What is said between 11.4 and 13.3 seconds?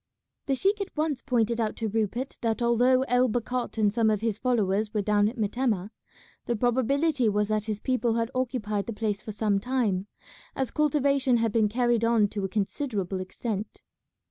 been carried on to a considerable